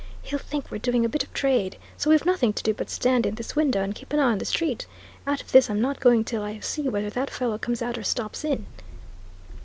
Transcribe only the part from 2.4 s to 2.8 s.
to do